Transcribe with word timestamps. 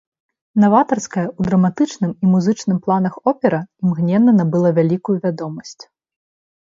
Наватарская 0.61 1.25
ў 1.25 1.41
драматычным 1.47 2.11
і 2.25 2.31
музычным 2.33 2.77
планах 2.87 3.13
опера 3.33 3.61
імгненна 3.85 4.31
набыла 4.39 4.69
вялікую 4.79 5.17
вядомасць. 5.27 5.79